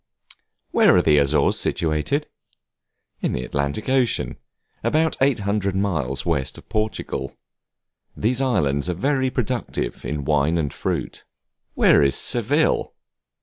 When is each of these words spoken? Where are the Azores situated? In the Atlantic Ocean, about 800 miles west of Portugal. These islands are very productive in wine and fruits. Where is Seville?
Where 0.71 0.95
are 0.95 1.01
the 1.03 1.19
Azores 1.19 1.59
situated? 1.59 2.25
In 3.21 3.33
the 3.33 3.43
Atlantic 3.43 3.87
Ocean, 3.87 4.37
about 4.83 5.15
800 5.21 5.75
miles 5.75 6.25
west 6.25 6.57
of 6.57 6.67
Portugal. 6.69 7.37
These 8.17 8.41
islands 8.41 8.89
are 8.89 8.95
very 8.95 9.29
productive 9.29 10.03
in 10.03 10.25
wine 10.25 10.57
and 10.57 10.73
fruits. 10.73 11.23
Where 11.75 12.01
is 12.01 12.15
Seville? 12.15 12.95